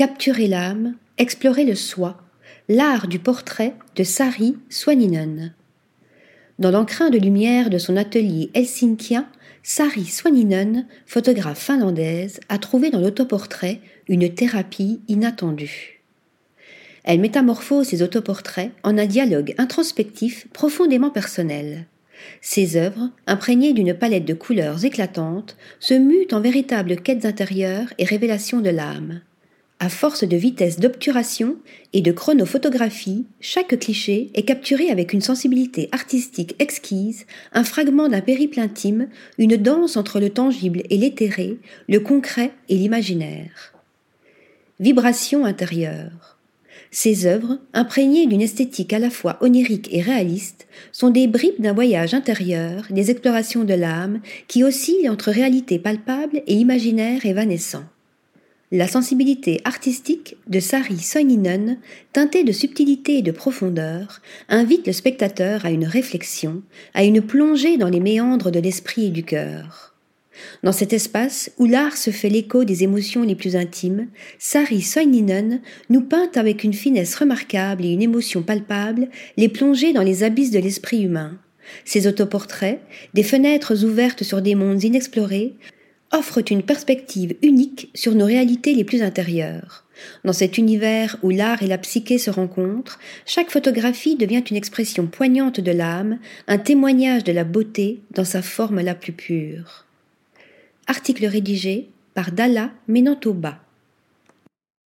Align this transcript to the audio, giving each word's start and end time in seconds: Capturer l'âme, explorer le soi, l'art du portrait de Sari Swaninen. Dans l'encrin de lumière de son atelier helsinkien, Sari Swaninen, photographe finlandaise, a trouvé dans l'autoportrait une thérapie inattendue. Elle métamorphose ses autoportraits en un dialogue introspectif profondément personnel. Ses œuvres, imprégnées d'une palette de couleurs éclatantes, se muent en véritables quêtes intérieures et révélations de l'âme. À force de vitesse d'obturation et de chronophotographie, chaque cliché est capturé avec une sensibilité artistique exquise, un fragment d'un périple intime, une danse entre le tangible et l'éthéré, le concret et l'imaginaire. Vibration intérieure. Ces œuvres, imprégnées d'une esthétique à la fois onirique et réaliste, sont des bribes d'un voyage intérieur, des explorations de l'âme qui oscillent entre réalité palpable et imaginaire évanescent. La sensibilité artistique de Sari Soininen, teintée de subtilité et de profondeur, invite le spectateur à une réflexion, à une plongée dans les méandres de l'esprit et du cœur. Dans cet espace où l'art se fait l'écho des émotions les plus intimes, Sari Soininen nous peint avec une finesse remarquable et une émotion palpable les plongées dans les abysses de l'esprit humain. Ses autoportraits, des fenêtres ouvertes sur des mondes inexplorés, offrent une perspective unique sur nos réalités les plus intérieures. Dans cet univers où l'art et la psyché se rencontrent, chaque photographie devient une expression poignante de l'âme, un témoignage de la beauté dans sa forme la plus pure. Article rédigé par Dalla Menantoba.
Capturer 0.00 0.46
l'âme, 0.46 0.94
explorer 1.18 1.66
le 1.66 1.74
soi, 1.74 2.16
l'art 2.70 3.06
du 3.06 3.18
portrait 3.18 3.74
de 3.96 4.02
Sari 4.02 4.56
Swaninen. 4.70 5.52
Dans 6.58 6.70
l'encrin 6.70 7.10
de 7.10 7.18
lumière 7.18 7.68
de 7.68 7.76
son 7.76 7.98
atelier 7.98 8.48
helsinkien, 8.54 9.28
Sari 9.62 10.06
Swaninen, 10.06 10.86
photographe 11.04 11.62
finlandaise, 11.62 12.40
a 12.48 12.56
trouvé 12.56 12.88
dans 12.88 12.98
l'autoportrait 12.98 13.82
une 14.08 14.32
thérapie 14.32 15.02
inattendue. 15.06 16.00
Elle 17.04 17.20
métamorphose 17.20 17.88
ses 17.88 18.00
autoportraits 18.00 18.72
en 18.82 18.96
un 18.96 19.04
dialogue 19.04 19.54
introspectif 19.58 20.48
profondément 20.54 21.10
personnel. 21.10 21.84
Ses 22.40 22.76
œuvres, 22.76 23.10
imprégnées 23.26 23.74
d'une 23.74 23.92
palette 23.92 24.24
de 24.24 24.32
couleurs 24.32 24.82
éclatantes, 24.82 25.58
se 25.78 25.92
muent 25.92 26.32
en 26.32 26.40
véritables 26.40 26.96
quêtes 26.96 27.26
intérieures 27.26 27.92
et 27.98 28.06
révélations 28.06 28.62
de 28.62 28.70
l'âme. 28.70 29.20
À 29.82 29.88
force 29.88 30.24
de 30.24 30.36
vitesse 30.36 30.78
d'obturation 30.78 31.56
et 31.94 32.02
de 32.02 32.12
chronophotographie, 32.12 33.24
chaque 33.40 33.78
cliché 33.78 34.30
est 34.34 34.42
capturé 34.42 34.90
avec 34.90 35.14
une 35.14 35.22
sensibilité 35.22 35.88
artistique 35.90 36.54
exquise, 36.58 37.24
un 37.54 37.64
fragment 37.64 38.10
d'un 38.10 38.20
périple 38.20 38.60
intime, 38.60 39.08
une 39.38 39.56
danse 39.56 39.96
entre 39.96 40.20
le 40.20 40.28
tangible 40.28 40.82
et 40.90 40.98
l'éthéré, 40.98 41.56
le 41.88 41.98
concret 41.98 42.52
et 42.68 42.76
l'imaginaire. 42.76 43.72
Vibration 44.80 45.46
intérieure. 45.46 46.38
Ces 46.90 47.24
œuvres, 47.24 47.58
imprégnées 47.72 48.26
d'une 48.26 48.42
esthétique 48.42 48.92
à 48.92 48.98
la 48.98 49.08
fois 49.08 49.38
onirique 49.40 49.88
et 49.94 50.02
réaliste, 50.02 50.66
sont 50.92 51.08
des 51.08 51.26
bribes 51.26 51.58
d'un 51.58 51.72
voyage 51.72 52.12
intérieur, 52.12 52.84
des 52.90 53.10
explorations 53.10 53.64
de 53.64 53.74
l'âme 53.74 54.20
qui 54.46 54.62
oscillent 54.62 55.08
entre 55.08 55.30
réalité 55.30 55.78
palpable 55.78 56.42
et 56.46 56.54
imaginaire 56.54 57.24
évanescent. 57.24 57.84
La 58.72 58.86
sensibilité 58.86 59.60
artistique 59.64 60.36
de 60.46 60.60
Sari 60.60 60.98
Soininen, 60.98 61.78
teintée 62.12 62.44
de 62.44 62.52
subtilité 62.52 63.18
et 63.18 63.22
de 63.22 63.32
profondeur, 63.32 64.20
invite 64.48 64.86
le 64.86 64.92
spectateur 64.92 65.64
à 65.64 65.72
une 65.72 65.84
réflexion, 65.84 66.62
à 66.94 67.02
une 67.02 67.20
plongée 67.20 67.78
dans 67.78 67.88
les 67.88 67.98
méandres 67.98 68.52
de 68.52 68.60
l'esprit 68.60 69.06
et 69.06 69.10
du 69.10 69.24
cœur. 69.24 69.96
Dans 70.62 70.70
cet 70.70 70.92
espace 70.92 71.50
où 71.58 71.66
l'art 71.66 71.96
se 71.96 72.12
fait 72.12 72.28
l'écho 72.28 72.62
des 72.62 72.84
émotions 72.84 73.24
les 73.24 73.34
plus 73.34 73.56
intimes, 73.56 74.06
Sari 74.38 74.82
Soininen 74.82 75.60
nous 75.88 76.02
peint 76.02 76.30
avec 76.36 76.62
une 76.62 76.72
finesse 76.72 77.16
remarquable 77.16 77.84
et 77.84 77.90
une 77.90 78.02
émotion 78.02 78.42
palpable 78.42 79.08
les 79.36 79.48
plongées 79.48 79.92
dans 79.92 80.04
les 80.04 80.22
abysses 80.22 80.52
de 80.52 80.60
l'esprit 80.60 81.02
humain. 81.02 81.36
Ses 81.84 82.06
autoportraits, 82.06 82.80
des 83.14 83.24
fenêtres 83.24 83.84
ouvertes 83.84 84.22
sur 84.22 84.42
des 84.42 84.54
mondes 84.54 84.84
inexplorés, 84.84 85.56
offrent 86.12 86.42
une 86.50 86.62
perspective 86.62 87.36
unique 87.42 87.90
sur 87.94 88.14
nos 88.14 88.26
réalités 88.26 88.74
les 88.74 88.84
plus 88.84 89.02
intérieures. 89.02 89.84
Dans 90.24 90.32
cet 90.32 90.58
univers 90.58 91.16
où 91.22 91.30
l'art 91.30 91.62
et 91.62 91.66
la 91.66 91.78
psyché 91.78 92.18
se 92.18 92.30
rencontrent, 92.30 92.98
chaque 93.26 93.50
photographie 93.50 94.16
devient 94.16 94.42
une 94.50 94.56
expression 94.56 95.06
poignante 95.06 95.60
de 95.60 95.72
l'âme, 95.72 96.18
un 96.48 96.58
témoignage 96.58 97.24
de 97.24 97.32
la 97.32 97.44
beauté 97.44 98.00
dans 98.12 98.24
sa 98.24 98.42
forme 98.42 98.80
la 98.80 98.94
plus 98.94 99.12
pure. 99.12 99.84
Article 100.86 101.26
rédigé 101.26 101.88
par 102.14 102.32
Dalla 102.32 102.70
Menantoba. 102.88 103.60